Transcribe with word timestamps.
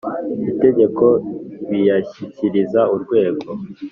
Itegeko 0.51 1.05
biyashyikiriza 1.69 2.81
Urwego. 2.95 3.51